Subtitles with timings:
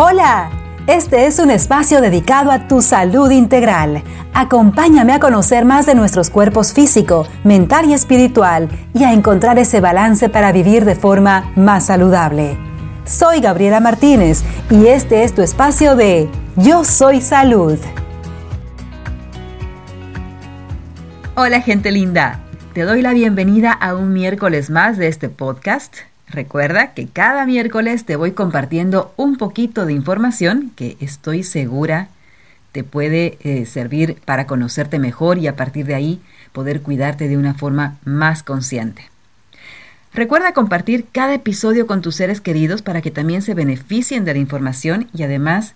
[0.00, 0.48] Hola,
[0.86, 4.04] este es un espacio dedicado a tu salud integral.
[4.32, 9.80] Acompáñame a conocer más de nuestros cuerpos físico, mental y espiritual y a encontrar ese
[9.80, 12.56] balance para vivir de forma más saludable.
[13.06, 17.76] Soy Gabriela Martínez y este es tu espacio de Yo Soy Salud.
[21.34, 22.38] Hola gente linda,
[22.72, 28.04] te doy la bienvenida a un miércoles más de este podcast Recuerda que cada miércoles
[28.04, 32.08] te voy compartiendo un poquito de información que estoy segura
[32.72, 36.20] te puede eh, servir para conocerte mejor y a partir de ahí
[36.52, 39.10] poder cuidarte de una forma más consciente.
[40.12, 44.38] Recuerda compartir cada episodio con tus seres queridos para que también se beneficien de la
[44.38, 45.74] información y además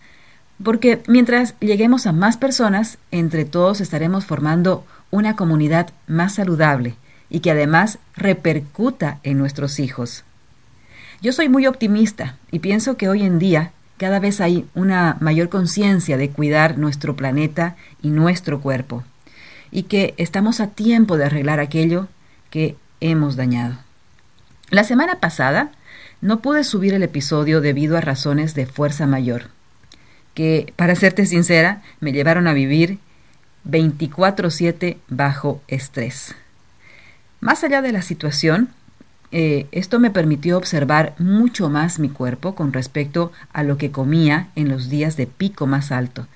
[0.63, 6.95] porque mientras lleguemos a más personas, entre todos estaremos formando una comunidad más saludable
[7.31, 10.25] y que además repercuta en nuestros hijos.
[11.23, 15.51] Yo soy muy optimista y pienso que hoy en día cada vez hay una mayor
[15.51, 19.05] conciencia de cuidar nuestro planeta y nuestro cuerpo
[19.71, 22.09] y que estamos a tiempo de arreglar aquello
[22.51, 23.79] que hemos dañado.
[24.71, 25.71] La semana pasada
[26.21, 29.45] no pude subir el episodio debido a razones de fuerza mayor,
[30.35, 32.99] que, para serte sincera, me llevaron a vivir
[33.63, 36.35] 24/7 bajo estrés.
[37.39, 38.71] Más allá de la situación,
[39.33, 44.49] eh, esto me permitió observar mucho más mi cuerpo con respecto a lo que comía
[44.57, 46.29] en los días de pico más alto.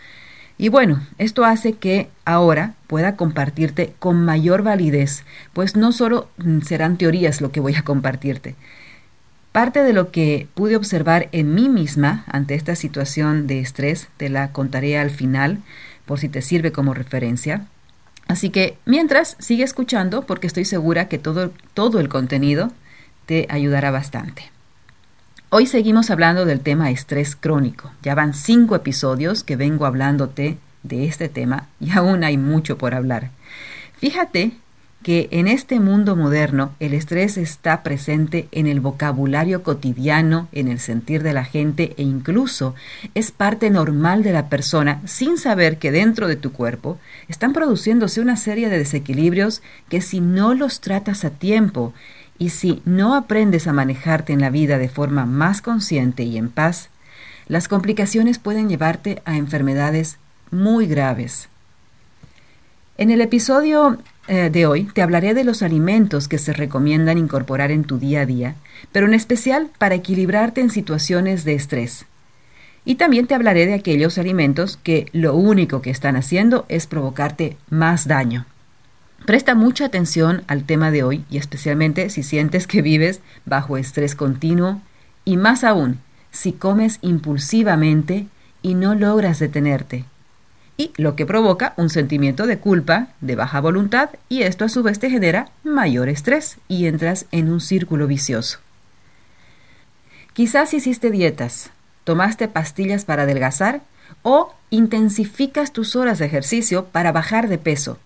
[0.59, 6.61] Y bueno, esto hace que ahora pueda compartirte con mayor validez, pues no solo mm,
[6.63, 8.55] serán teorías lo que voy a compartirte.
[9.53, 14.31] Parte de lo que pude observar en mí misma ante esta situación de estrés te
[14.31, 15.59] la contaré al final,
[16.07, 17.67] por si te sirve como referencia.
[18.29, 22.73] Así que mientras sigue escuchando, porque estoy segura que todo, todo el contenido
[23.27, 24.51] te ayudará bastante.
[25.51, 27.93] Hoy seguimos hablando del tema estrés crónico.
[28.03, 32.95] Ya van cinco episodios que vengo hablándote de este tema y aún hay mucho por
[32.95, 33.31] hablar.
[33.99, 34.53] Fíjate
[35.03, 40.81] que en este mundo moderno el estrés está presente en el vocabulario cotidiano, en el
[40.81, 42.75] sentir de la gente e incluso
[43.15, 46.99] es parte normal de la persona sin saber que dentro de tu cuerpo
[47.29, 51.95] están produciéndose una serie de desequilibrios que si no los tratas a tiempo
[52.39, 56.51] y si no aprendes a manejarte en la vida de forma más consciente y en
[56.51, 56.91] paz,
[57.49, 60.19] las complicaciones pueden llevarte a enfermedades
[60.51, 61.49] muy graves.
[62.99, 67.71] En el episodio eh, de hoy te hablaré de los alimentos que se recomiendan incorporar
[67.71, 68.55] en tu día a día,
[68.91, 72.07] pero en especial para equilibrarte en situaciones de estrés.
[72.85, 77.57] Y también te hablaré de aquellos alimentos que lo único que están haciendo es provocarte
[77.69, 78.47] más daño.
[79.27, 84.15] Presta mucha atención al tema de hoy y especialmente si sientes que vives bajo estrés
[84.15, 84.81] continuo
[85.25, 85.99] y más aún
[86.31, 88.27] si comes impulsivamente
[88.63, 90.05] y no logras detenerte.
[90.77, 94.85] Y lo que provoca un sentimiento de culpa, de baja voluntad y esto a su
[94.85, 98.61] vez te genera mayor estrés y entras en un círculo vicioso.
[100.35, 101.71] Quizás hiciste dietas,
[102.05, 103.81] tomaste pastillas para adelgazar
[104.23, 107.99] o intensificas tus horas de ejercicio para bajar de peso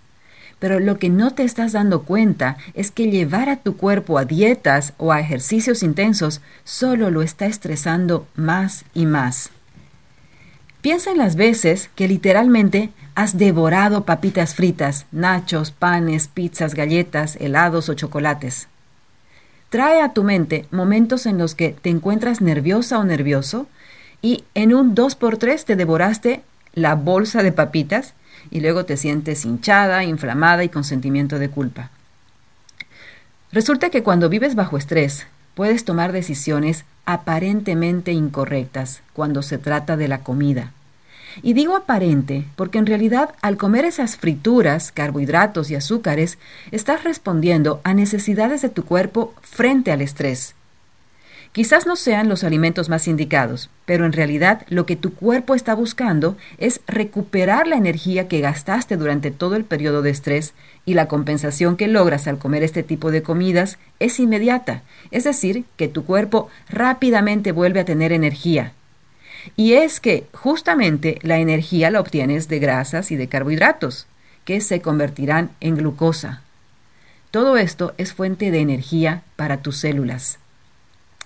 [0.61, 4.25] pero lo que no te estás dando cuenta es que llevar a tu cuerpo a
[4.25, 9.51] dietas o a ejercicios intensos solo lo está estresando más y más.
[10.83, 17.89] Piensa en las veces que literalmente has devorado papitas fritas, nachos, panes, pizzas, galletas, helados
[17.89, 18.69] o chocolates.
[19.71, 23.67] Trae a tu mente momentos en los que te encuentras nerviosa o nervioso
[24.23, 26.43] y en un 2x3 te devoraste
[26.75, 28.15] la bolsa de papitas
[28.51, 31.91] y luego te sientes hinchada, inflamada y con sentimiento de culpa.
[33.53, 40.09] Resulta que cuando vives bajo estrés, puedes tomar decisiones aparentemente incorrectas cuando se trata de
[40.09, 40.73] la comida.
[41.43, 46.39] Y digo aparente porque en realidad al comer esas frituras, carbohidratos y azúcares,
[46.71, 50.55] estás respondiendo a necesidades de tu cuerpo frente al estrés.
[51.53, 55.75] Quizás no sean los alimentos más indicados, pero en realidad lo que tu cuerpo está
[55.75, 60.55] buscando es recuperar la energía que gastaste durante todo el periodo de estrés
[60.85, 65.65] y la compensación que logras al comer este tipo de comidas es inmediata, es decir,
[65.77, 68.73] que tu cuerpo rápidamente vuelve a tener energía.
[69.57, 74.07] Y es que justamente la energía la obtienes de grasas y de carbohidratos,
[74.45, 76.43] que se convertirán en glucosa.
[77.33, 80.39] Todo esto es fuente de energía para tus células.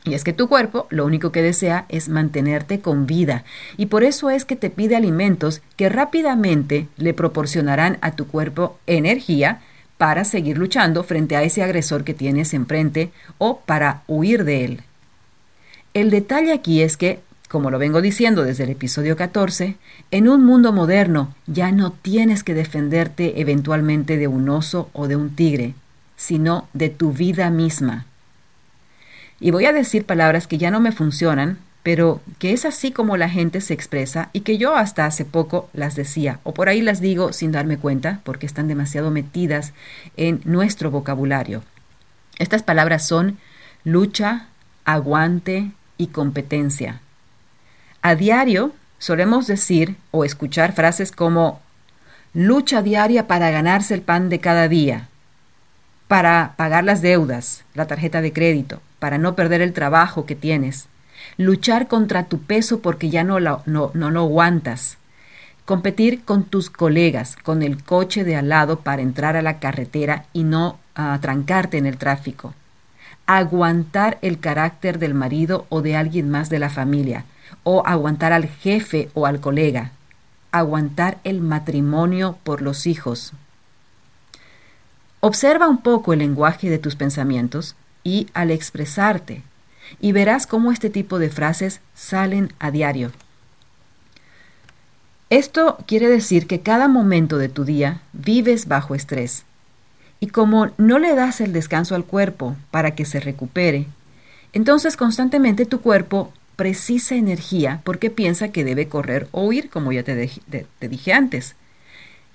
[0.05, 3.45] Y es que tu cuerpo lo único que desea es mantenerte con vida
[3.79, 8.79] y por eso es que te pide alimentos que rápidamente le proporcionarán a tu cuerpo
[8.87, 9.63] energía
[9.97, 14.83] para seguir luchando frente a ese agresor que tienes enfrente o para huir de él.
[15.95, 19.77] El detalle aquí es que Como lo vengo diciendo desde el episodio 14,
[20.11, 25.15] en un mundo moderno ya no tienes que defenderte eventualmente de un oso o de
[25.15, 25.75] un tigre,
[26.17, 28.07] sino de tu vida misma.
[29.45, 33.19] Y voy a decir palabras que ya no me funcionan, pero que es así como
[33.19, 36.81] la gente se expresa y que yo hasta hace poco las decía, o por ahí
[36.81, 39.75] las digo sin darme cuenta, porque están demasiado metidas
[40.17, 41.63] en nuestro vocabulario.
[42.39, 43.37] Estas palabras son
[43.85, 44.47] lucha,
[44.87, 47.03] aguante y competencia.
[48.01, 51.61] A diario solemos decir o escuchar frases como
[52.33, 55.11] lucha diaria para ganarse el pan de cada día,
[56.09, 60.87] para pagar las deudas, la tarjeta de crédito, para no perder el trabajo que tienes,
[61.37, 64.99] luchar contra tu peso porque ya no lo, no, lo aguantas,
[65.65, 70.27] competir con tus colegas, con el coche de al lado para entrar a la carretera
[70.33, 72.55] y no uh, trancarte en el tráfico,
[73.27, 77.25] aguantar el carácter del marido o de alguien más de la familia,
[77.63, 79.93] o aguantar al jefe o al colega,
[80.53, 83.33] aguantar el matrimonio por los hijos.
[85.27, 89.41] Observa un poco el lenguaje de tus pensamientos y al expresarte,
[89.99, 93.11] y verás cómo este tipo de frases salen a diario.
[95.31, 99.45] Esto quiere decir que cada momento de tu día vives bajo estrés.
[100.21, 103.87] Y como no le das el descanso al cuerpo para que se recupere,
[104.53, 110.03] entonces constantemente tu cuerpo precisa energía porque piensa que debe correr o huir, como ya
[110.03, 111.57] te, te, dije antes.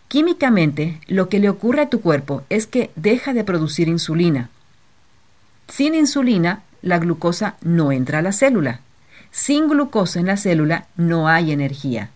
[0.09, 4.50] Químicamente, lo que le ocurre a tu cuerpo es que deja de producir insulina.
[5.67, 8.81] Sin insulina, la glucosa no entra a la célula.
[9.29, 12.09] Sin glucosa en la célula no hay energía.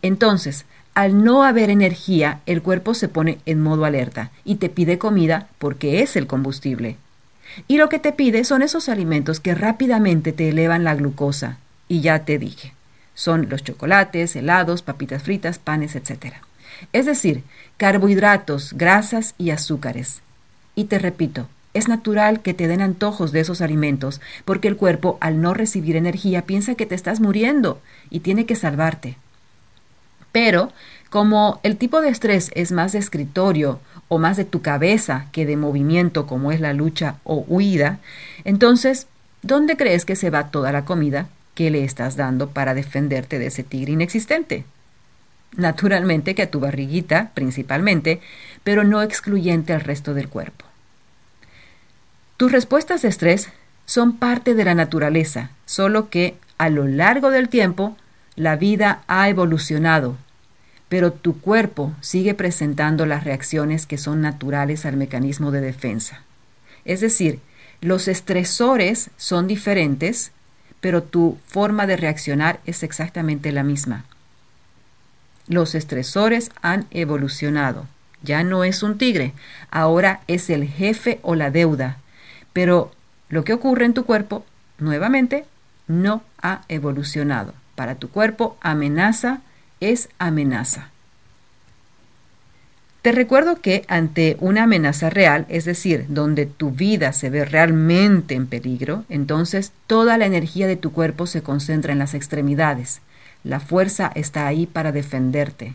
[0.00, 4.96] Entonces, al no haber energía, el cuerpo se pone en modo alerta y te pide
[4.96, 6.96] comida porque es el combustible.
[7.68, 11.58] Y lo que te pide son esos alimentos que rápidamente te elevan la glucosa.
[11.86, 12.72] Y ya te dije,
[13.14, 16.36] son los chocolates, helados, papitas fritas, panes, etc.
[16.92, 17.42] Es decir,
[17.76, 20.22] carbohidratos, grasas y azúcares.
[20.74, 25.18] Y te repito, es natural que te den antojos de esos alimentos, porque el cuerpo,
[25.20, 29.16] al no recibir energía, piensa que te estás muriendo y tiene que salvarte.
[30.32, 30.72] Pero,
[31.10, 35.46] como el tipo de estrés es más de escritorio o más de tu cabeza que
[35.46, 37.98] de movimiento, como es la lucha o huida,
[38.44, 39.06] entonces,
[39.42, 43.46] ¿dónde crees que se va toda la comida que le estás dando para defenderte de
[43.46, 44.64] ese tigre inexistente?
[45.56, 48.20] Naturalmente que a tu barriguita, principalmente,
[48.64, 50.64] pero no excluyente al resto del cuerpo.
[52.36, 53.48] Tus respuestas de estrés
[53.86, 57.96] son parte de la naturaleza, solo que a lo largo del tiempo
[58.34, 60.16] la vida ha evolucionado,
[60.88, 66.22] pero tu cuerpo sigue presentando las reacciones que son naturales al mecanismo de defensa.
[66.84, 67.40] Es decir,
[67.80, 70.32] los estresores son diferentes,
[70.80, 74.04] pero tu forma de reaccionar es exactamente la misma.
[75.48, 77.86] Los estresores han evolucionado.
[78.22, 79.32] Ya no es un tigre,
[79.70, 81.98] ahora es el jefe o la deuda,
[82.52, 82.92] pero
[83.28, 84.44] lo que ocurre en tu cuerpo,
[84.78, 85.44] nuevamente,
[85.86, 87.54] no ha evolucionado.
[87.74, 89.40] Para tu cuerpo, amenaza
[89.80, 90.90] es amenaza.
[93.02, 98.34] Te recuerdo que ante una amenaza real, es decir, donde tu vida se ve realmente
[98.34, 103.00] en peligro, entonces toda la energía de tu cuerpo se concentra en las extremidades.
[103.46, 105.74] La fuerza está ahí para defenderte.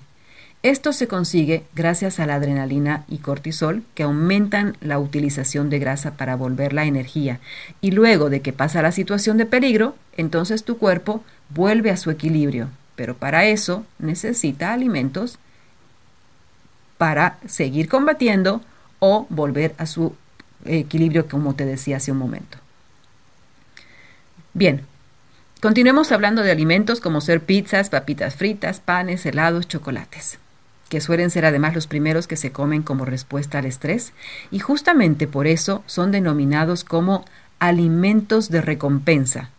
[0.61, 6.17] Esto se consigue gracias a la adrenalina y cortisol que aumentan la utilización de grasa
[6.17, 7.39] para volver la energía.
[7.79, 12.11] Y luego de que pasa la situación de peligro, entonces tu cuerpo vuelve a su
[12.11, 12.67] equilibrio.
[12.97, 15.39] Pero para eso necesita alimentos
[16.97, 18.59] para seguir combatiendo
[18.99, 20.13] o volver a su
[20.65, 22.57] equilibrio como te decía hace un momento.
[24.53, 24.81] Bien,
[25.61, 30.39] continuemos hablando de alimentos como ser pizzas, papitas fritas, panes, helados, chocolates
[30.91, 34.11] que suelen ser además los primeros que se comen como respuesta al estrés,
[34.51, 37.23] y justamente por eso son denominados como
[37.59, 39.51] alimentos de recompensa,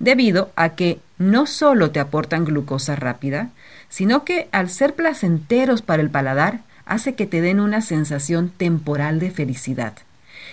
[0.00, 3.50] debido a que no solo te aportan glucosa rápida,
[3.88, 9.20] sino que al ser placenteros para el paladar, hace que te den una sensación temporal
[9.20, 9.92] de felicidad.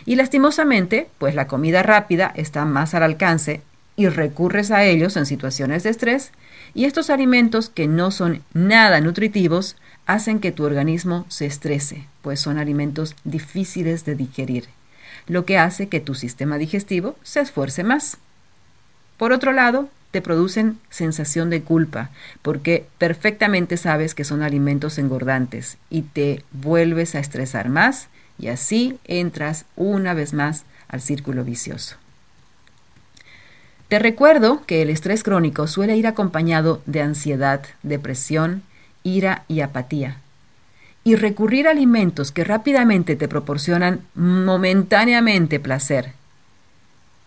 [0.06, 3.62] Y lastimosamente, pues la comida rápida está más al alcance
[3.98, 6.32] y recurres a ellos en situaciones de estrés,
[6.74, 9.76] y estos alimentos que no son nada nutritivos
[10.06, 14.66] hacen que tu organismo se estrese, pues son alimentos difíciles de digerir,
[15.28, 18.18] lo que hace que tu sistema digestivo se esfuerce más.
[19.18, 22.12] Por otro lado, te producen sensación de culpa,
[22.44, 29.00] porque perfectamente sabes que son alimentos engordantes y te vuelves a estresar más y así
[29.06, 31.98] entras una vez más al círculo vicioso.
[33.88, 38.64] Te recuerdo que el estrés crónico suele ir acompañado de ansiedad, depresión,
[39.04, 40.18] ira y apatía.
[41.06, 46.12] Y recurrir a alimentos que rápidamente te proporcionan momentáneamente placer.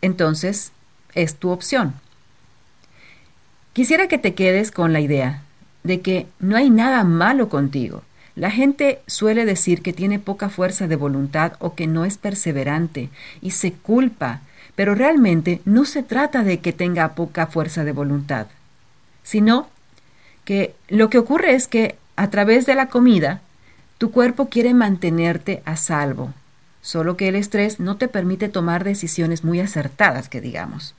[0.02, 0.73] Entonces,
[1.14, 1.95] es tu opción.
[3.73, 5.43] Quisiera que te quedes con la idea
[5.83, 8.02] de que no hay nada malo contigo.
[8.37, 13.09] La gente suele decir que tiene poca fuerza de voluntad o que no es perseverante
[13.40, 14.43] y se culpa
[14.74, 18.46] pero realmente no se trata de que tenga poca fuerza de voluntad,
[19.22, 19.68] sino
[20.44, 23.40] que lo que ocurre es que a través de la comida
[23.98, 26.32] tu cuerpo quiere mantenerte a salvo,
[26.82, 30.94] solo que el estrés no te permite tomar decisiones muy acertadas, que digamos,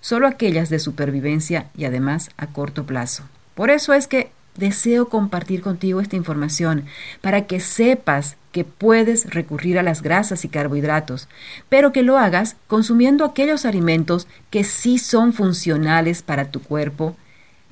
[0.00, 3.24] solo aquellas de supervivencia y además a corto plazo.
[3.54, 6.84] Por eso es que deseo compartir contigo esta información
[7.20, 11.28] para que sepas que puedes recurrir a las grasas y carbohidratos,
[11.68, 17.16] pero que lo hagas consumiendo aquellos alimentos que sí son funcionales para tu cuerpo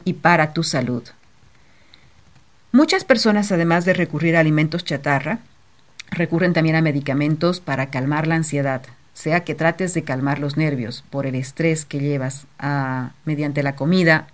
[0.04, 1.02] y para tu salud.
[2.72, 5.40] Muchas personas, además de recurrir a alimentos chatarra,
[6.10, 8.82] recurren también a medicamentos para calmar la ansiedad,
[9.14, 13.74] sea que trates de calmar los nervios por el estrés que llevas a, mediante la
[13.74, 14.28] comida,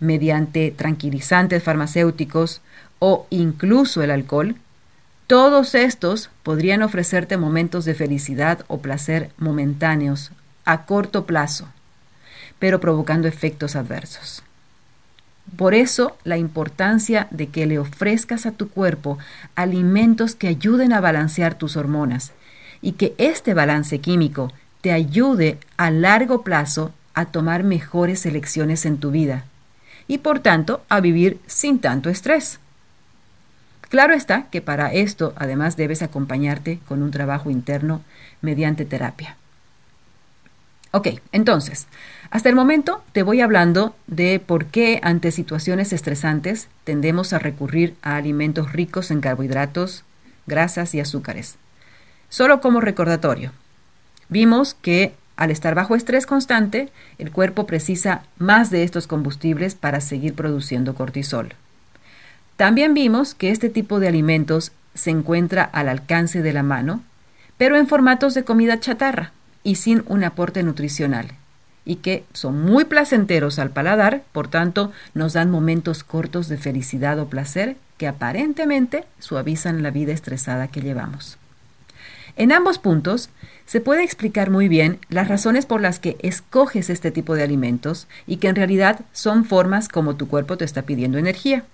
[0.00, 2.62] mediante tranquilizantes farmacéuticos
[2.98, 4.56] o incluso el alcohol,
[5.26, 10.32] todos estos podrían ofrecerte momentos de felicidad o placer momentáneos
[10.64, 11.68] a corto plazo,
[12.58, 14.42] pero provocando efectos adversos.
[15.56, 19.18] Por eso la importancia de que le ofrezcas a tu cuerpo
[19.54, 22.32] alimentos que ayuden a balancear tus hormonas
[22.82, 28.98] y que este balance químico te ayude a largo plazo a tomar mejores elecciones en
[28.98, 29.44] tu vida
[30.10, 32.58] y por tanto a vivir sin tanto estrés.
[33.88, 38.02] Claro está que para esto además debes acompañarte con un trabajo interno
[38.40, 39.36] mediante terapia.
[40.90, 41.86] Ok, entonces,
[42.32, 47.94] hasta el momento te voy hablando de por qué ante situaciones estresantes tendemos a recurrir
[48.02, 50.02] a alimentos ricos en carbohidratos,
[50.48, 51.54] grasas y azúcares.
[52.30, 53.52] Solo como recordatorio,
[54.28, 60.02] vimos que al estar bajo estrés constante, el cuerpo precisa más de estos combustibles para
[60.02, 61.54] seguir produciendo cortisol.
[62.58, 67.02] También vimos que este tipo de alimentos se encuentra al alcance de la mano,
[67.56, 69.32] pero en formatos de comida chatarra
[69.64, 71.28] y sin un aporte nutricional,
[71.86, 77.18] y que son muy placenteros al paladar, por tanto nos dan momentos cortos de felicidad
[77.18, 81.39] o placer que aparentemente suavizan la vida estresada que llevamos.
[82.36, 83.30] En ambos puntos
[83.66, 88.08] se puede explicar muy bien las razones por las que escoges este tipo de alimentos
[88.26, 91.64] y que en realidad son formas como tu cuerpo te está pidiendo energía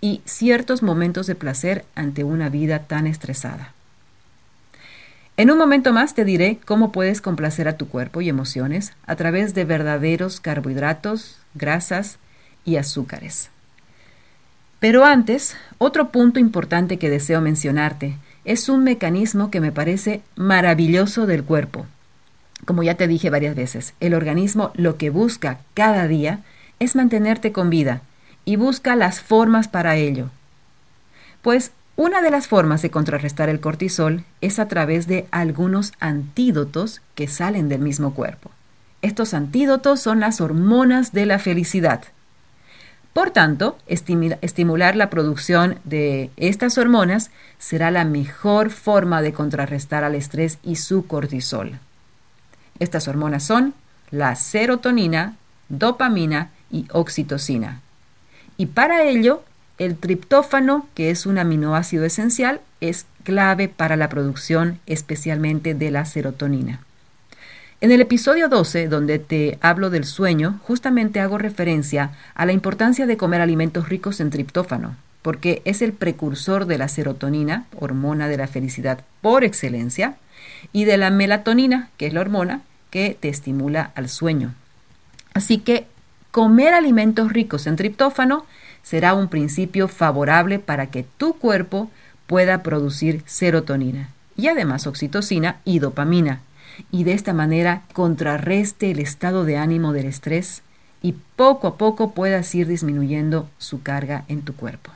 [0.00, 3.72] y ciertos momentos de placer ante una vida tan estresada.
[5.36, 9.16] En un momento más te diré cómo puedes complacer a tu cuerpo y emociones a
[9.16, 12.18] través de verdaderos carbohidratos, grasas
[12.64, 13.50] y azúcares.
[14.78, 21.26] Pero antes, otro punto importante que deseo mencionarte es un mecanismo que me parece maravilloso
[21.26, 21.86] del cuerpo.
[22.64, 26.40] Como ya te dije varias veces, el organismo lo que busca cada día
[26.78, 28.02] es mantenerte con vida
[28.44, 30.30] y busca las formas para ello.
[31.42, 37.00] Pues una de las formas de contrarrestar el cortisol es a través de algunos antídotos
[37.14, 38.50] que salen del mismo cuerpo.
[39.02, 42.02] Estos antídotos son las hormonas de la felicidad.
[43.14, 47.30] Por tanto, estimular la producción de estas hormonas
[47.60, 51.78] será la mejor forma de contrarrestar al estrés y su cortisol.
[52.80, 53.72] Estas hormonas son
[54.10, 55.36] la serotonina,
[55.68, 57.80] dopamina y oxitocina.
[58.56, 59.44] Y para ello,
[59.78, 66.04] el triptófano, que es un aminoácido esencial, es clave para la producción especialmente de la
[66.04, 66.80] serotonina.
[67.80, 73.06] En el episodio 12, donde te hablo del sueño, justamente hago referencia a la importancia
[73.06, 78.36] de comer alimentos ricos en triptófano, porque es el precursor de la serotonina, hormona de
[78.36, 80.16] la felicidad por excelencia,
[80.72, 84.54] y de la melatonina, que es la hormona que te estimula al sueño.
[85.34, 85.86] Así que
[86.30, 88.46] comer alimentos ricos en triptófano
[88.82, 91.90] será un principio favorable para que tu cuerpo
[92.26, 96.40] pueda producir serotonina y además oxitocina y dopamina,
[96.90, 100.62] y de esta manera contrarreste el estado de ánimo del estrés
[101.02, 104.90] y poco a poco puedas ir disminuyendo su carga en tu cuerpo.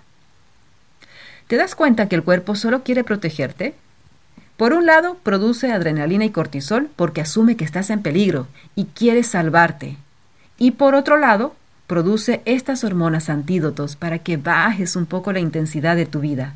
[1.47, 3.75] ¿Te das cuenta que el cuerpo solo quiere protegerte?
[4.57, 9.23] Por un lado, produce adrenalina y cortisol porque asume que estás en peligro y quiere
[9.23, 9.97] salvarte,
[10.59, 11.55] y por otro lado,
[11.87, 16.55] produce estas hormonas antídotos para que bajes un poco la intensidad de tu vida.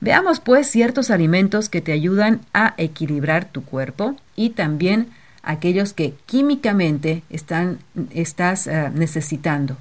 [0.00, 5.08] Veamos pues ciertos alimentos que te ayudan a equilibrar tu cuerpo y también
[5.42, 9.76] aquellos que químicamente estás eh, necesitando,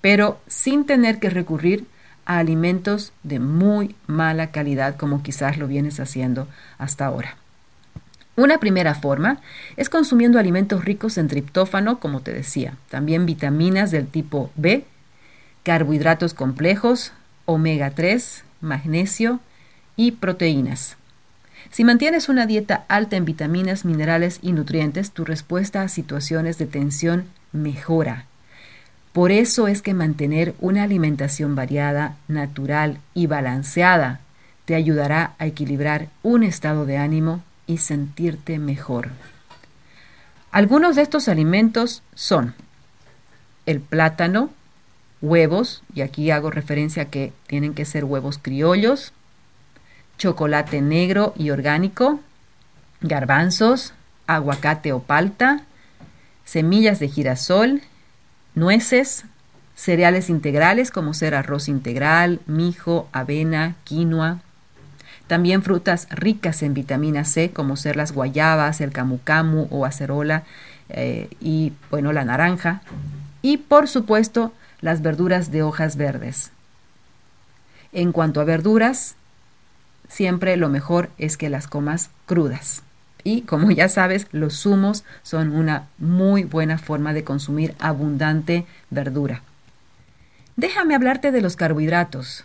[0.00, 1.86] pero sin tener que recurrir
[2.24, 6.48] a alimentos de muy mala calidad como quizás lo vienes haciendo
[6.78, 7.36] hasta ahora.
[8.34, 9.40] Una primera forma
[9.76, 14.84] es consumiendo alimentos ricos en triptófano, como te decía, también vitaminas del tipo B,
[15.62, 17.12] carbohidratos complejos,
[17.46, 19.40] omega 3, magnesio
[20.00, 20.96] y proteínas.
[21.70, 26.64] Si mantienes una dieta alta en vitaminas, minerales y nutrientes, tu respuesta a situaciones de
[26.64, 28.24] tensión mejora.
[29.12, 34.20] Por eso es que mantener una alimentación variada, natural y balanceada
[34.64, 39.10] te ayudará a equilibrar un estado de ánimo y sentirte mejor.
[40.50, 42.54] Algunos de estos alimentos son
[43.66, 44.48] el plátano,
[45.20, 49.12] huevos, y aquí hago referencia a que tienen que ser huevos criollos,
[50.20, 52.20] chocolate negro y orgánico,
[53.00, 53.94] garbanzos,
[54.26, 55.62] aguacate o palta,
[56.44, 57.80] semillas de girasol,
[58.54, 59.24] nueces,
[59.74, 64.42] cereales integrales como ser arroz integral, mijo, avena, quinoa.
[65.26, 70.42] También frutas ricas en vitamina C como ser las guayabas, el camu camu o acerola
[70.90, 72.82] eh, y bueno, la naranja.
[73.40, 76.50] Y por supuesto las verduras de hojas verdes.
[77.92, 79.16] En cuanto a verduras,
[80.10, 82.82] siempre lo mejor es que las comas crudas.
[83.22, 89.42] Y como ya sabes, los zumos son una muy buena forma de consumir abundante verdura.
[90.56, 92.44] Déjame hablarte de los carbohidratos.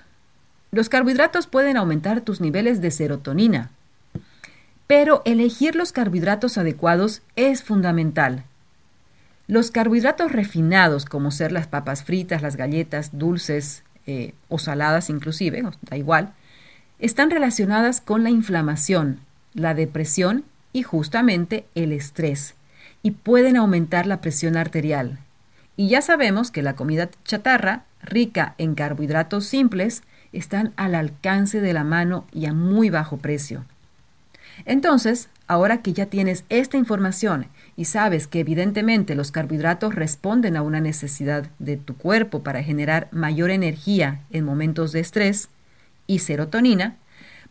[0.72, 3.72] Los carbohidratos pueden aumentar tus niveles de serotonina,
[4.88, 8.44] pero elegir los carbohidratos adecuados es fundamental.
[9.48, 15.64] Los carbohidratos refinados, como ser las papas fritas, las galletas, dulces eh, o saladas inclusive,
[15.82, 16.34] da igual,
[17.00, 19.20] están relacionadas con la inflamación,
[19.54, 22.56] la depresión y justamente el estrés,
[23.04, 25.20] y pueden aumentar la presión arterial.
[25.78, 31.74] Y ya sabemos que la comida chatarra, rica en carbohidratos simples, están al alcance de
[31.74, 33.66] la mano y a muy bajo precio.
[34.66, 40.62] Entonces, ahora que ya tienes esta información y sabes que evidentemente los carbohidratos responden a
[40.62, 45.50] una necesidad de tu cuerpo para generar mayor energía en momentos de estrés,
[46.08, 46.98] y serotonina,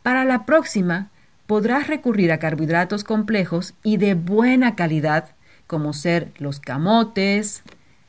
[0.02, 1.10] para la próxima
[1.46, 5.30] podrás recurrir a carbohidratos complejos y de buena calidad,
[5.66, 7.62] como ser los camotes,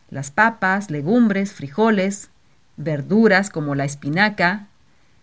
[0.10, 2.29] las papas, legumbres, frijoles,
[2.77, 4.67] verduras como la espinaca,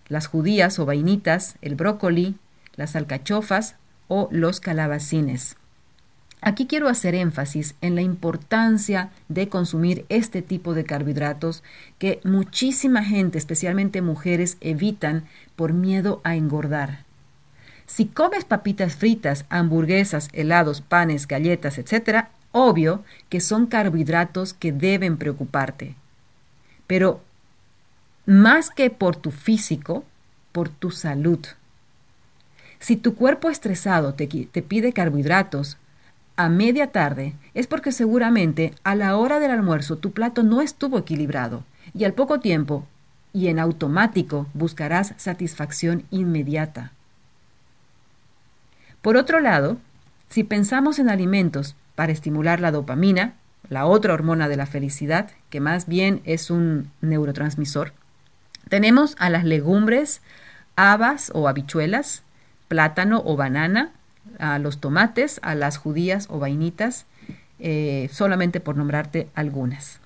[0.08, 2.36] las judías o vainitas, el brócoli,
[2.76, 3.76] las alcachofas
[4.08, 5.56] o los calabacines.
[6.44, 11.62] Aquí quiero hacer énfasis en la importancia de consumir este tipo de carbohidratos
[12.00, 15.24] que muchísima gente, especialmente mujeres, evitan
[15.54, 17.04] por miedo a engordar.
[17.86, 25.18] Si comes papitas fritas, hamburguesas, helados, panes, galletas, etc., obvio que son carbohidratos que deben
[25.18, 25.94] preocuparte.
[26.88, 27.20] Pero
[28.26, 30.04] más que por tu físico,
[30.50, 31.38] por tu salud.
[32.80, 35.76] Si tu cuerpo estresado te, te pide carbohidratos,
[36.44, 40.98] a media tarde es porque seguramente a la hora del almuerzo tu plato no estuvo
[40.98, 42.86] equilibrado y al poco tiempo
[43.32, 46.92] y en automático buscarás satisfacción inmediata.
[49.00, 49.78] Por otro lado,
[50.28, 53.34] si pensamos en alimentos para estimular la dopamina,
[53.68, 57.92] la otra hormona de la felicidad, que más bien es un neurotransmisor,
[58.68, 60.22] tenemos a las legumbres,
[60.76, 62.22] habas o habichuelas,
[62.68, 63.92] plátano o banana,
[64.42, 67.06] a los tomates, a las judías o vainitas,
[67.60, 70.00] eh, solamente por nombrarte algunas.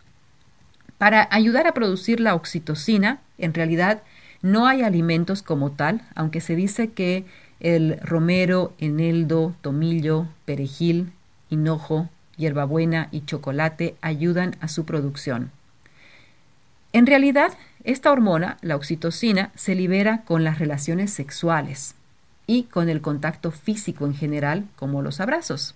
[0.98, 4.02] Para ayudar a producir la oxitocina, en realidad
[4.42, 7.24] no hay alimentos como tal, aunque se dice que
[7.60, 11.12] el romero, eneldo, tomillo, perejil,
[11.48, 15.50] hinojo, hierbabuena y chocolate ayudan a su producción.
[16.92, 21.94] En realidad, esta hormona, la oxitocina, se libera con las relaciones sexuales
[22.46, 25.74] y con el contacto físico en general, como los abrazos.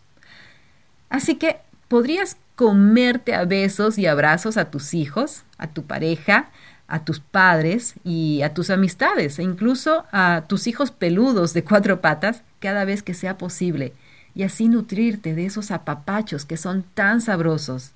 [1.08, 6.50] Así que podrías comerte a besos y abrazos a tus hijos, a tu pareja,
[6.86, 12.00] a tus padres y a tus amistades e incluso a tus hijos peludos de cuatro
[12.00, 13.92] patas cada vez que sea posible
[14.34, 17.92] y así nutrirte de esos apapachos que son tan sabrosos.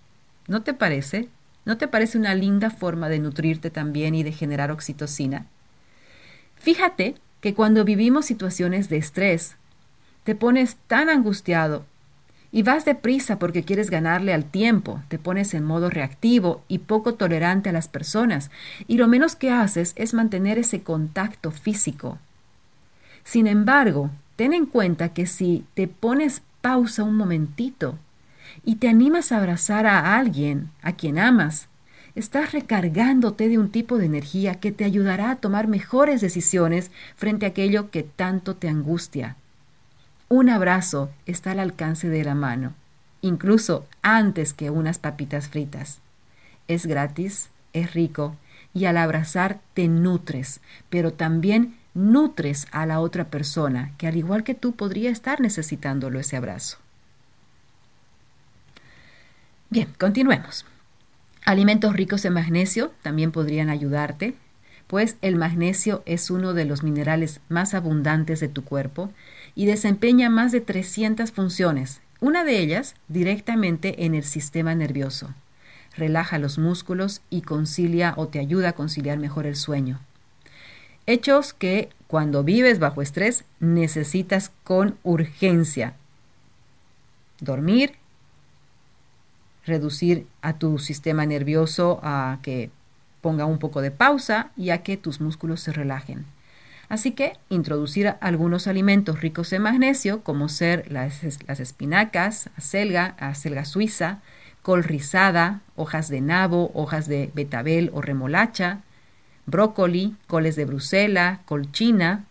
[0.48, 1.28] ¿No te parece?
[1.64, 5.46] ¿No te parece una linda forma de nutrirte también y de generar oxitocina?
[6.56, 9.56] Fíjate que cuando vivimos situaciones de estrés,
[10.22, 11.84] te pones tan angustiado
[12.50, 17.16] y vas deprisa porque quieres ganarle al tiempo, te pones en modo reactivo y poco
[17.16, 18.50] tolerante a las personas,
[18.88, 22.16] y lo menos que haces es mantener ese contacto físico.
[23.24, 27.98] Sin embargo, ten en cuenta que si te pones pausa un momentito
[28.64, 31.68] y te animas a abrazar a alguien a quien amas,
[32.14, 37.46] estás recargándote de un tipo de energía que te ayudará a tomar mejores decisiones frente
[37.46, 39.36] a aquello que tanto te angustia.
[40.28, 42.72] Un abrazo está al alcance de la mano,
[43.20, 45.98] incluso antes que unas papitas fritas.
[46.68, 48.36] Es gratis, es rico
[48.72, 54.42] y al abrazar te nutres, pero también nutres a la otra persona que al igual
[54.44, 56.78] que tú podría estar necesitándolo ese abrazo.
[59.70, 60.64] Bien, continuemos.
[61.44, 64.34] Alimentos ricos en magnesio también podrían ayudarte,
[64.86, 69.10] pues el magnesio es uno de los minerales más abundantes de tu cuerpo
[69.54, 75.34] y desempeña más de 300 funciones, una de ellas directamente en el sistema nervioso.
[75.96, 80.00] Relaja los músculos y concilia o te ayuda a conciliar mejor el sueño.
[81.06, 85.94] Hechos que cuando vives bajo estrés necesitas con urgencia.
[87.40, 87.92] Dormir,
[89.66, 92.70] reducir a tu sistema nervioso a que
[93.20, 96.26] ponga un poco de pausa y a que tus músculos se relajen.
[96.88, 103.64] Así que introducir algunos alimentos ricos en magnesio, como ser las, las espinacas, acelga, acelga
[103.64, 104.20] suiza,
[104.62, 108.80] col rizada, hojas de nabo, hojas de betabel o remolacha,
[109.46, 112.26] brócoli, coles de Brusela, colchina.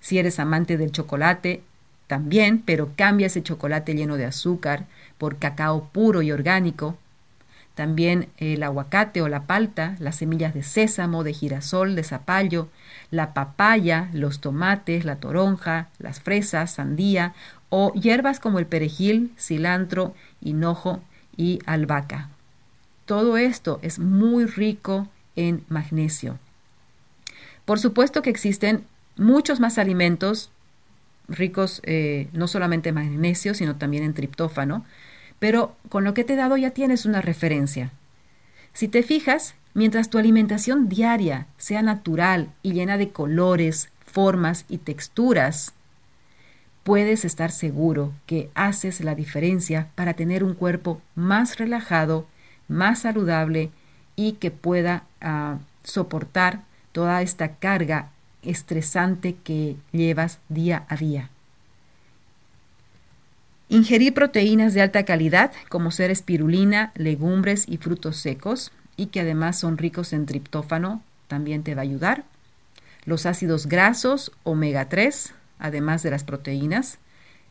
[0.00, 1.62] Si eres amante del chocolate,
[2.06, 4.86] también, pero cambia ese chocolate lleno de azúcar
[5.20, 6.96] por cacao puro y orgánico.
[7.74, 12.68] También el aguacate o la palta, las semillas de sésamo, de girasol, de zapallo,
[13.10, 17.34] la papaya, los tomates, la toronja, las fresas, sandía
[17.68, 21.02] o hierbas como el perejil, cilantro, hinojo
[21.36, 22.30] y albahaca.
[23.04, 25.06] Todo esto es muy rico
[25.36, 26.38] en magnesio.
[27.66, 28.84] Por supuesto que existen
[29.16, 30.50] muchos más alimentos
[31.30, 34.84] ricos eh, no solamente en magnesio, sino también en triptófano,
[35.40, 37.90] pero con lo que te he dado ya tienes una referencia.
[38.72, 44.78] Si te fijas, mientras tu alimentación diaria sea natural y llena de colores, formas y
[44.78, 45.72] texturas,
[46.84, 52.26] puedes estar seguro que haces la diferencia para tener un cuerpo más relajado,
[52.68, 53.70] más saludable
[54.16, 58.10] y que pueda ah, soportar toda esta carga
[58.42, 61.30] estresante que llevas día a día.
[63.72, 69.60] Ingerir proteínas de alta calidad, como ser espirulina, legumbres y frutos secos, y que además
[69.60, 72.24] son ricos en triptófano, también te va a ayudar.
[73.04, 76.98] Los ácidos grasos omega 3, además de las proteínas,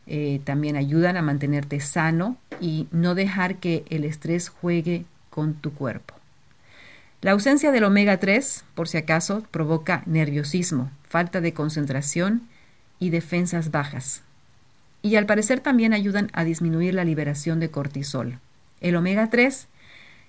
[0.06, 5.72] eh, también ayudan a mantenerte sano y no dejar que el estrés juegue con tu
[5.72, 6.12] cuerpo.
[7.22, 12.42] La ausencia del omega 3, por si acaso, provoca nerviosismo, falta de concentración
[12.98, 14.22] y defensas bajas.
[15.02, 18.38] Y al parecer también ayudan a disminuir la liberación de cortisol.
[18.80, 19.68] El omega 3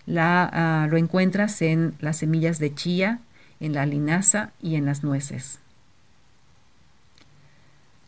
[0.06, 3.20] la, ah, lo encuentras en las semillas de chía,
[3.60, 5.60] en la linaza y en las nueces.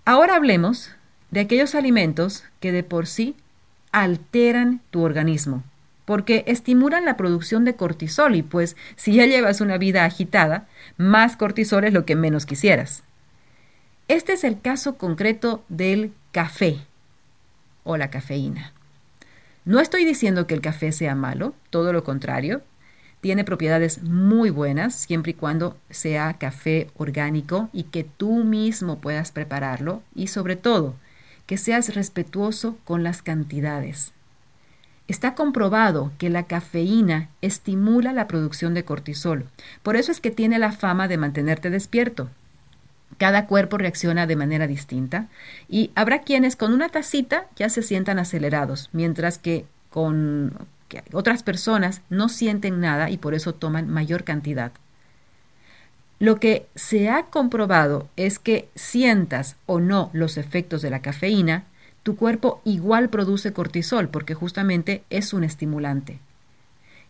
[0.06, 0.91] Ahora hablemos
[1.32, 3.36] de aquellos alimentos que de por sí
[3.91, 5.63] alteran tu organismo
[6.06, 11.38] porque estimulan la producción de cortisol y pues si ya llevas una vida agitada, más
[11.38, 13.04] cortisol es lo que menos quisieras.
[14.08, 16.79] Este es el caso concreto del café
[17.85, 18.73] o la cafeína.
[19.63, 22.61] No estoy diciendo que el café sea malo, todo lo contrario.
[23.21, 29.31] Tiene propiedades muy buenas siempre y cuando sea café orgánico y que tú mismo puedas
[29.31, 30.95] prepararlo y sobre todo
[31.45, 34.11] que seas respetuoso con las cantidades.
[35.07, 39.45] Está comprobado que la cafeína estimula la producción de cortisol.
[39.83, 42.29] Por eso es que tiene la fama de mantenerte despierto.
[43.17, 45.28] Cada cuerpo reacciona de manera distinta
[45.69, 50.58] y habrá quienes con una tacita ya se sientan acelerados, mientras que con
[51.12, 54.71] otras personas no sienten nada y por eso toman mayor cantidad.
[56.19, 61.65] Lo que se ha comprobado es que sientas o no los efectos de la cafeína,
[62.04, 66.19] tu cuerpo igual produce cortisol porque justamente es un estimulante.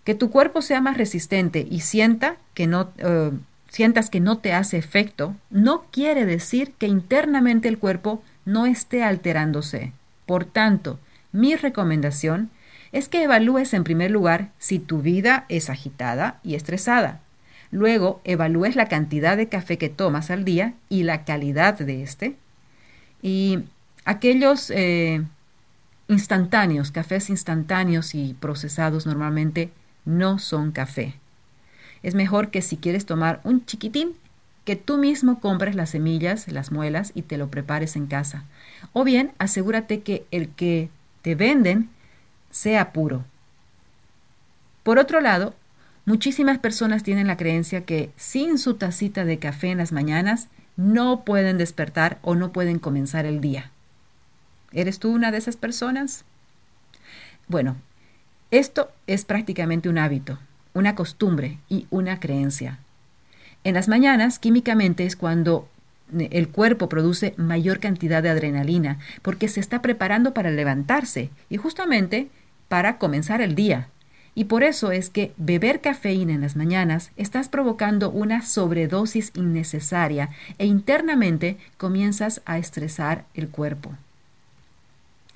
[0.03, 3.31] Que tu cuerpo sea más resistente y sienta que no, eh,
[3.73, 9.03] sientas que no te hace efecto, no quiere decir que internamente el cuerpo no esté
[9.03, 9.91] alterándose.
[10.25, 10.99] Por tanto,
[11.33, 12.49] mi recomendación
[12.93, 17.19] es que evalúes en primer lugar si tu vida es agitada y estresada.
[17.71, 22.35] Luego evalúes la cantidad de café que tomas al día y la calidad de este.
[23.21, 23.63] Y
[24.05, 25.23] Aquellos eh,
[26.09, 29.71] instantáneos, cafés instantáneos y procesados normalmente
[30.03, 31.15] no son café.
[32.03, 34.13] Es mejor que si quieres tomar un chiquitín,
[34.65, 38.45] que tú mismo compres las semillas, las muelas y te lo prepares en casa.
[38.93, 40.89] O bien asegúrate que el que
[41.21, 41.89] te venden
[42.51, 43.25] sea puro.
[44.83, 45.55] Por otro lado,
[46.05, 51.23] muchísimas personas tienen la creencia que sin su tacita de café en las mañanas no
[51.23, 53.71] pueden despertar o no pueden comenzar el día.
[54.71, 56.25] ¿Eres tú una de esas personas?
[57.47, 57.75] Bueno,
[58.51, 60.39] esto es prácticamente un hábito,
[60.73, 62.79] una costumbre y una creencia.
[63.63, 65.67] En las mañanas, químicamente, es cuando
[66.17, 72.27] el cuerpo produce mayor cantidad de adrenalina porque se está preparando para levantarse y justamente
[72.67, 73.89] para comenzar el día.
[74.35, 80.29] Y por eso es que beber cafeína en las mañanas estás provocando una sobredosis innecesaria
[80.57, 83.91] e internamente comienzas a estresar el cuerpo.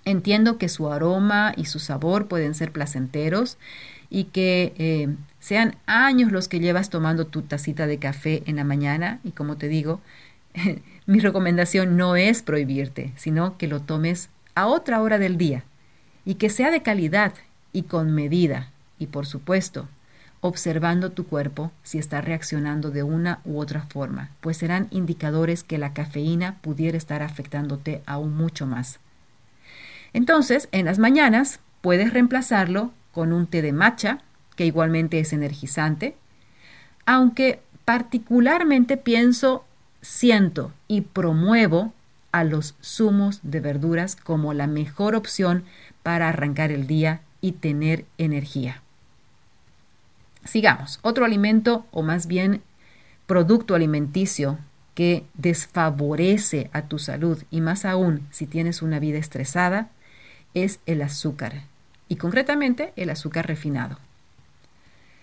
[0.03, 3.57] Entiendo que su aroma y su sabor pueden ser placenteros
[4.09, 8.63] y que eh, sean años los que llevas tomando tu tacita de café en la
[8.63, 10.01] mañana y como te digo,
[11.05, 15.63] mi recomendación no es prohibirte, sino que lo tomes a otra hora del día
[16.25, 17.33] y que sea de calidad
[17.73, 19.87] y con medida y por supuesto
[20.41, 25.77] observando tu cuerpo si está reaccionando de una u otra forma, pues serán indicadores que
[25.77, 28.99] la cafeína pudiera estar afectándote aún mucho más.
[30.13, 34.19] Entonces, en las mañanas puedes reemplazarlo con un té de matcha,
[34.55, 36.15] que igualmente es energizante,
[37.07, 39.65] aunque particularmente pienso,
[40.03, 41.93] siento y promuevo
[42.31, 45.63] a los zumos de verduras como la mejor opción
[46.03, 48.83] para arrancar el día y tener energía.
[50.45, 52.61] Sigamos, otro alimento o más bien
[53.25, 54.59] producto alimenticio
[54.93, 59.89] que desfavorece a tu salud y más aún si tienes una vida estresada
[60.53, 61.63] es el azúcar,
[62.07, 63.97] y concretamente el azúcar refinado.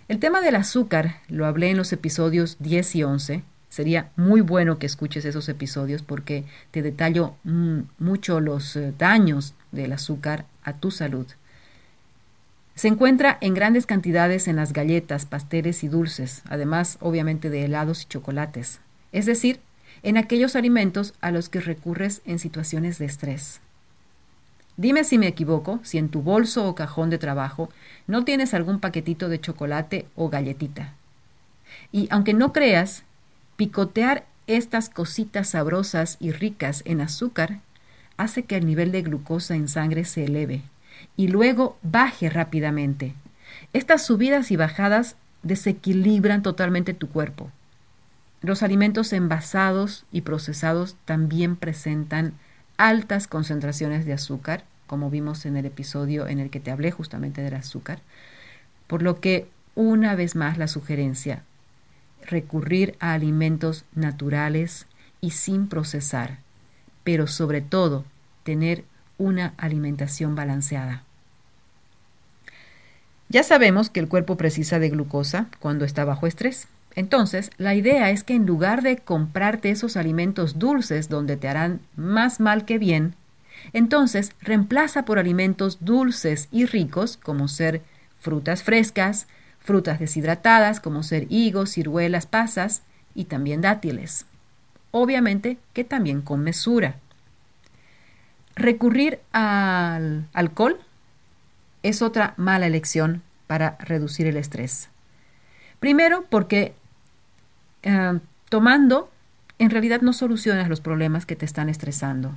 [0.06, 3.42] El tema del azúcar lo hablé en los episodios 10 y 11.
[3.70, 9.54] Sería muy bueno que escuches esos episodios porque te detallo mm, mucho los eh, daños
[9.72, 11.26] del azúcar a tu salud.
[12.74, 18.02] Se encuentra en grandes cantidades en las galletas, pasteles y dulces, además obviamente de helados
[18.02, 18.80] y chocolates,
[19.12, 19.60] es decir,
[20.02, 23.60] en aquellos alimentos a los que recurres en situaciones de estrés.
[24.76, 27.68] Dime si me equivoco, si en tu bolso o cajón de trabajo
[28.06, 30.94] no tienes algún paquetito de chocolate o galletita.
[31.92, 33.04] Y aunque no creas,
[33.56, 37.60] picotear estas cositas sabrosas y ricas en azúcar
[38.16, 40.62] hace que el nivel de glucosa en sangre se eleve
[41.16, 43.14] y luego baje rápidamente.
[43.72, 47.50] Estas subidas y bajadas desequilibran totalmente tu cuerpo.
[48.42, 52.34] Los alimentos envasados y procesados también presentan
[52.76, 57.42] altas concentraciones de azúcar, como vimos en el episodio en el que te hablé justamente
[57.42, 58.00] del azúcar,
[58.86, 61.42] por lo que una vez más la sugerencia,
[62.26, 64.86] recurrir a alimentos naturales
[65.20, 66.38] y sin procesar,
[67.02, 68.04] pero sobre todo
[68.44, 68.84] tener
[69.18, 71.02] una alimentación balanceada.
[73.28, 76.68] Ya sabemos que el cuerpo precisa de glucosa cuando está bajo estrés.
[76.96, 81.80] Entonces, la idea es que en lugar de comprarte esos alimentos dulces donde te harán
[81.96, 83.14] más mal que bien,
[83.72, 87.82] entonces reemplaza por alimentos dulces y ricos como ser
[88.20, 89.26] frutas frescas,
[89.58, 92.82] frutas deshidratadas como ser higos, ciruelas, pasas
[93.14, 94.26] y también dátiles.
[94.90, 96.96] Obviamente que también con mesura.
[98.54, 100.78] Recurrir al alcohol
[101.82, 104.88] es otra mala elección para reducir el estrés.
[105.80, 106.74] Primero porque
[107.84, 108.18] eh,
[108.48, 109.10] tomando,
[109.58, 112.32] en realidad no solucionas los problemas que te están estresando.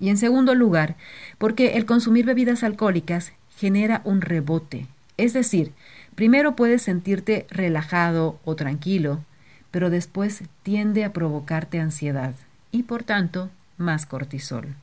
[0.00, 0.96] Y en segundo lugar,
[1.38, 4.86] porque el consumir bebidas alcohólicas genera un rebote.
[5.16, 5.72] Es decir,
[6.14, 9.22] primero puedes sentirte relajado o tranquilo,
[9.70, 12.34] pero después tiende a provocarte ansiedad
[12.72, 14.74] y por tanto más cortisol.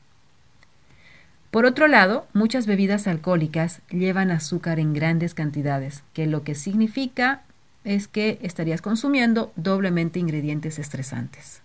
[1.50, 7.42] Por otro lado, muchas bebidas alcohólicas llevan azúcar en grandes cantidades, que lo que significa
[7.84, 11.60] es que estarías consumiendo doblemente ingredientes estresantes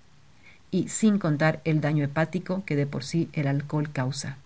[0.71, 4.38] y sin contar el daño hepático que de por sí el alcohol causa.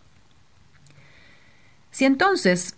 [1.91, 2.75] Si entonces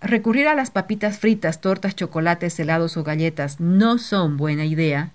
[0.00, 5.12] recurrir a las papitas fritas, tortas, chocolates, helados o galletas no son buena idea,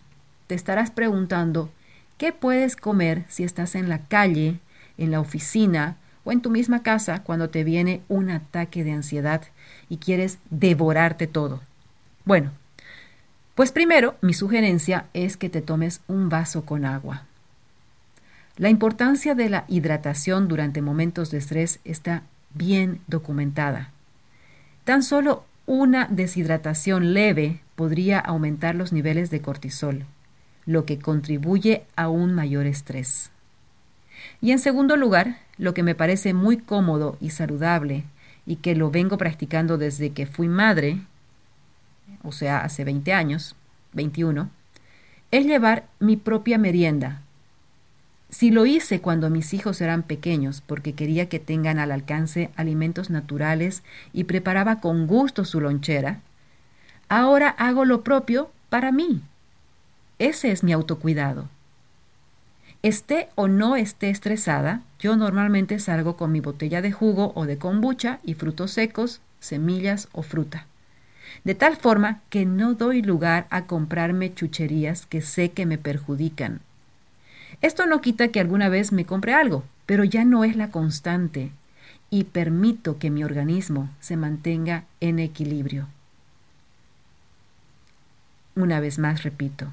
[0.47, 1.69] te estarás preguntando
[2.17, 4.59] qué puedes comer si estás en la calle,
[4.97, 9.41] en la oficina o en tu misma casa cuando te viene un ataque de ansiedad
[9.89, 11.61] y quieres devorarte todo.
[12.25, 12.51] Bueno,
[13.55, 17.25] pues primero, mi sugerencia es que te tomes un vaso con agua.
[18.57, 23.91] La importancia de la hidratación durante momentos de estrés está bien documentada.
[24.83, 30.05] Tan solo una deshidratación leve podría aumentar los niveles de cortisol,
[30.65, 33.31] lo que contribuye a un mayor estrés.
[34.41, 38.03] Y en segundo lugar, lo que me parece muy cómodo y saludable
[38.45, 40.99] y que lo vengo practicando desde que fui madre,
[42.23, 43.55] o sea, hace 20 años,
[43.93, 44.49] 21,
[45.31, 47.21] es llevar mi propia merienda.
[48.29, 53.12] Si lo hice cuando mis hijos eran pequeños porque quería que tengan al alcance alimentos
[53.12, 56.21] naturales y preparaba con gusto su lonchera,
[57.09, 59.21] ahora hago lo propio para mí.
[60.17, 61.47] Ese es mi autocuidado.
[62.81, 67.57] Esté o no esté estresada, yo normalmente salgo con mi botella de jugo o de
[67.57, 70.65] kombucha y frutos secos, semillas o fruta.
[71.43, 76.61] De tal forma que no doy lugar a comprarme chucherías que sé que me perjudican.
[77.61, 81.51] Esto no quita que alguna vez me compre algo, pero ya no es la constante
[82.09, 85.87] y permito que mi organismo se mantenga en equilibrio.
[88.55, 89.71] Una vez más repito,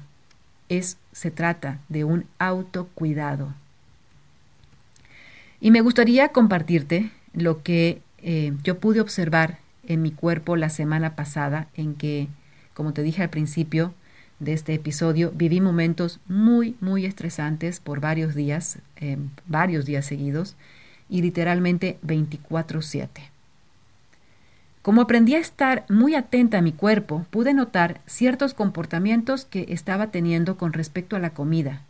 [0.67, 3.53] es, se trata de un autocuidado.
[5.59, 11.15] Y me gustaría compartirte lo que eh, yo pude observar en mi cuerpo la semana
[11.15, 12.27] pasada, en que,
[12.73, 13.93] como te dije al principio
[14.39, 20.55] de este episodio, viví momentos muy, muy estresantes por varios días, eh, varios días seguidos,
[21.09, 23.29] y literalmente 24/7.
[24.81, 30.07] Como aprendí a estar muy atenta a mi cuerpo, pude notar ciertos comportamientos que estaba
[30.07, 31.83] teniendo con respecto a la comida.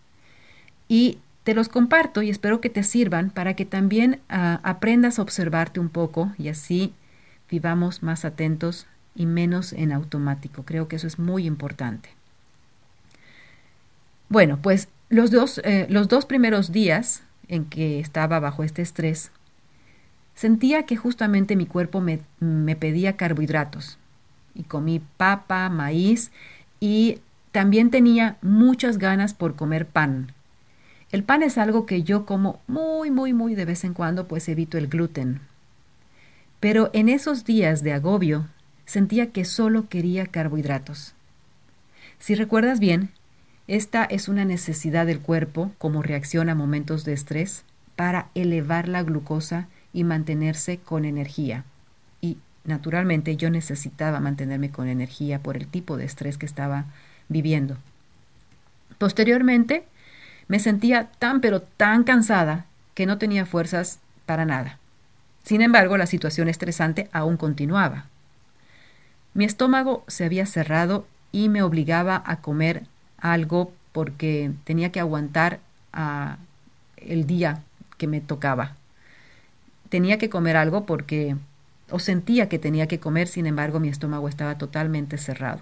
[0.90, 5.22] Y te los comparto y espero que te sirvan para que también ah, aprendas a
[5.22, 6.94] observarte un poco y así
[7.52, 10.64] vivamos más atentos y menos en automático.
[10.64, 12.10] Creo que eso es muy importante.
[14.30, 19.32] Bueno, pues los dos, eh, los dos primeros días en que estaba bajo este estrés,
[20.42, 24.00] Sentía que justamente mi cuerpo me, pedía carbohidratos
[24.56, 26.32] y comí papa, maíz
[26.80, 27.20] y
[27.52, 30.34] también tenía muchas ganas por comer pan.
[31.12, 34.50] El pan es algo que yo como muy, muy, muy de vez en cuando, pues
[34.50, 35.42] evito el gluten.
[36.62, 38.48] Pero en esos días de agobio
[38.86, 41.16] sentía que solo quería carbohidratos.
[42.20, 43.10] Si recuerdas bien,
[43.68, 47.64] esta es una necesidad del cuerpo como reacción a momentos de estrés
[47.96, 51.64] para elevar la glucosa y mantenerse con energía.
[52.22, 56.86] Y naturalmente yo necesitaba mantenerme con energía por el tipo de estrés que estaba
[57.28, 57.78] viviendo.
[59.00, 59.86] Posteriormente
[60.48, 64.81] me sentía tan pero tan cansada que no tenía fuerzas para nada.
[65.44, 68.06] Sin embargo, la situación estresante aún continuaba.
[69.34, 72.84] Mi estómago se había cerrado y me obligaba a comer
[73.18, 75.60] algo porque tenía que aguantar
[75.94, 76.38] a
[76.98, 77.64] el día
[77.98, 78.76] que me tocaba
[79.92, 81.36] tenía que comer algo porque,
[81.92, 85.60] o sentía que tenía que comer, sin embargo mi estómago estaba totalmente cerrado.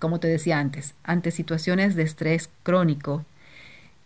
[0.00, 3.24] Como te decía antes, ante situaciones de estrés crónico,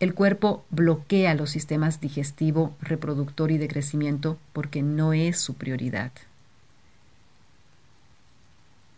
[0.00, 6.12] el cuerpo bloquea los sistemas digestivo, reproductor y de crecimiento porque no es su prioridad.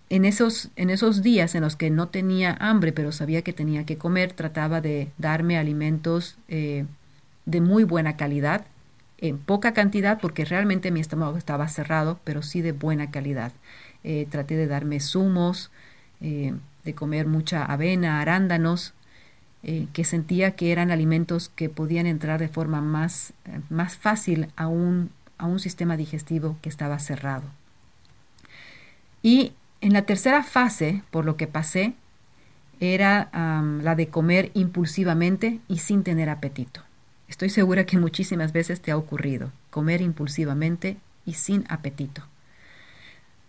[0.09, 0.89] En esos, en
[1.23, 5.11] días en los que no tenía hambre, pero sabía que tenía que comer, trataba de
[5.19, 6.87] darme alimentos eh,
[7.45, 8.67] de muy buena calidad,
[9.19, 13.53] en poca cantidad porque realmente mi estómago estaba cerrado, pero sí de buena calidad.
[14.05, 15.71] Eh, traté de darme zumos,
[16.21, 16.55] eh,
[16.85, 18.95] de comer mucha avena, arándanos,
[19.69, 23.33] eh, que sentía que eran alimentos que podían entrar de forma más,
[23.69, 27.43] más fácil a un, a un sistema digestivo que estaba cerrado.
[29.25, 31.95] Y en la tercera fase, por lo que pasé,
[32.79, 33.29] era
[33.83, 36.83] la de comer impulsivamente y sin tener apetito.
[37.27, 42.23] Estoy segura que muchísimas veces te ha ocurrido comer impulsivamente y sin apetito.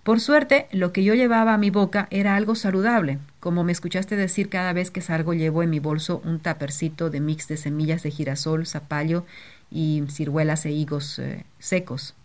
[0.07, 3.19] Por suerte, lo que yo llevaba a mi boca era algo saludable.
[3.41, 7.19] Como me escuchaste decir, cada vez que salgo llevo en mi bolso un tapercito de
[7.19, 9.25] mix de semillas de girasol, zapallo
[9.69, 12.15] y ciruelas e higos eh, secos.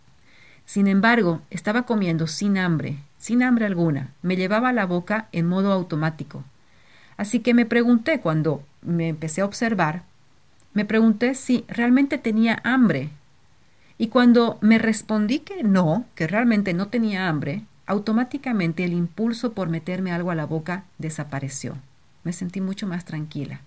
[0.65, 4.11] Sin embargo, estaba comiendo sin hambre, sin hambre alguna.
[4.21, 6.45] Me llevaba la boca en modo automático.
[7.17, 10.03] Así que me pregunté cuando me empecé a observar
[10.73, 13.09] me pregunté si realmente tenía hambre.
[13.97, 19.69] Y cuando me respondí que no, que realmente no tenía hambre, automáticamente el impulso por
[19.69, 21.75] meterme algo a la boca desapareció.
[22.23, 23.61] Me sentí mucho más tranquila,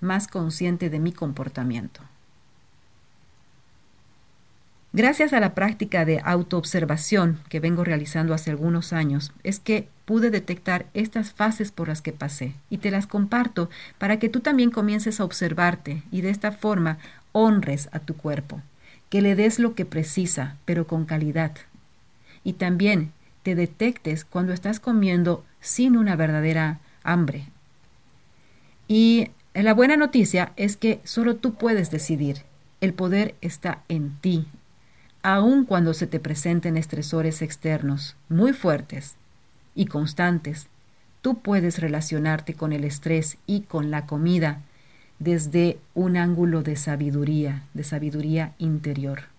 [0.00, 2.00] más consciente de mi comportamiento.
[4.94, 10.30] Gracias a la práctica de autoobservación que vengo realizando hace algunos años, es que pude
[10.30, 13.68] detectar estas fases por las que pasé y te las comparto
[13.98, 16.96] para que tú también comiences a observarte y de esta forma
[17.32, 18.62] honres a tu cuerpo,
[19.10, 21.52] que le des lo que precisa, pero con calidad.
[22.42, 23.12] Y también
[23.48, 27.46] te detectes cuando estás comiendo sin una verdadera hambre.
[28.88, 32.42] Y la buena noticia es que solo tú puedes decidir.
[32.82, 34.48] El poder está en ti,
[35.22, 39.14] aun cuando se te presenten estresores externos muy fuertes
[39.74, 40.66] y constantes.
[41.22, 44.60] Tú puedes relacionarte con el estrés y con la comida
[45.20, 49.37] desde un ángulo de sabiduría, de sabiduría interior.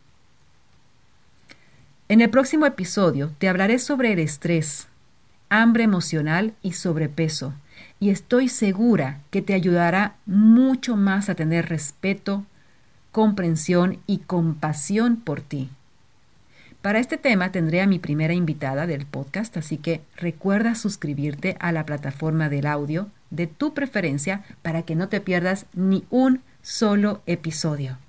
[2.11, 4.87] En el próximo episodio te hablaré sobre el estrés,
[5.49, 7.53] hambre emocional y sobrepeso,
[7.99, 12.45] y estoy segura que te ayudará mucho más a tener respeto,
[13.11, 15.69] comprensión y compasión por ti.
[16.81, 21.71] Para este tema tendré a mi primera invitada del podcast, así que recuerda suscribirte a
[21.71, 27.21] la plataforma del audio de tu preferencia para que no te pierdas ni un solo
[27.27, 27.99] episodio.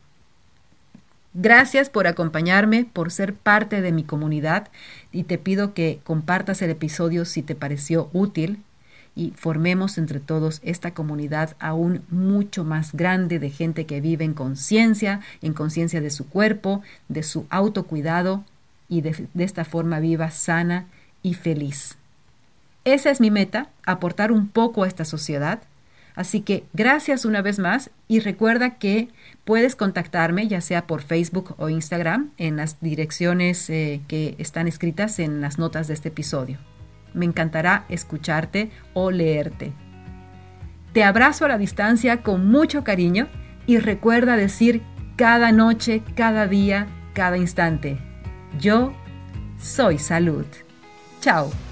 [1.32, 4.68] Gracias por acompañarme, por ser parte de mi comunidad
[5.12, 8.62] y te pido que compartas el episodio si te pareció útil
[9.14, 14.34] y formemos entre todos esta comunidad aún mucho más grande de gente que vive en
[14.34, 18.44] conciencia, en conciencia de su cuerpo, de su autocuidado
[18.88, 20.86] y de, esta forma viva, sana
[21.22, 21.96] y feliz.
[22.84, 25.60] Esa es mi meta, aportar un poco a esta sociedad.
[26.14, 29.08] Así que gracias una vez más y recuerda que
[29.44, 35.18] puedes contactarme ya sea por Facebook o Instagram en las direcciones eh, que están escritas
[35.18, 36.58] en las notas de este episodio.
[37.14, 39.72] Me encantará escucharte o leerte.
[40.92, 43.28] Te abrazo a la distancia con mucho cariño
[43.66, 44.82] y recuerda decir
[45.16, 47.98] cada noche, cada día, cada instante,
[48.58, 48.92] yo
[49.58, 50.46] soy salud.
[51.20, 51.69] Chao.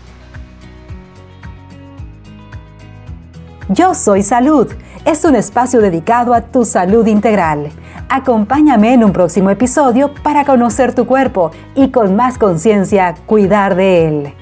[3.69, 4.67] Yo soy salud.
[5.05, 7.69] Es un espacio dedicado a tu salud integral.
[8.09, 14.09] Acompáñame en un próximo episodio para conocer tu cuerpo y con más conciencia cuidar de
[14.09, 14.35] él.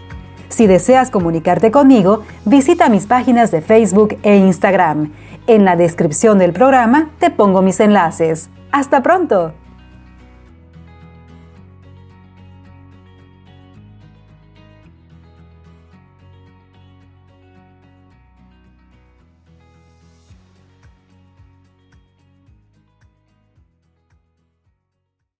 [0.48, 5.12] Si deseas comunicarte conmigo, visita mis páginas de Facebook e Instagram.
[5.48, 8.48] En la descripción del programa te pongo mis enlaces.
[8.70, 9.65] ¡Hasta pronto!